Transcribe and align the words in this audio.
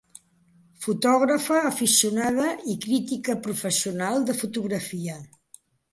Fotògrafa 0.85 1.57
aficionada 1.71 2.47
i 2.73 2.77
crítica 2.87 3.35
professional 3.49 4.27
de 4.31 4.37
fotografia. 4.43 5.21